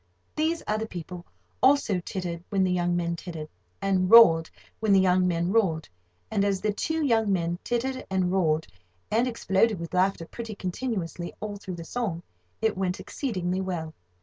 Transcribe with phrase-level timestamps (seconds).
[0.35, 1.27] These other people
[1.61, 3.49] also tittered when the young men tittered,
[3.83, 5.87] and roared when the young men roared;
[6.31, 8.65] and, as the two young men tittered and roared
[9.11, 12.23] and exploded with laughter pretty continuously all through the song,
[12.63, 13.93] it went exceedingly well.